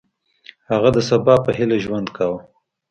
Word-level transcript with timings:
هغه 0.71 0.89
د 0.93 0.97
سبا 1.09 1.35
په 1.45 1.51
هیله 1.57 1.77
ژوند 1.83 2.07
کاوه. 2.17 2.39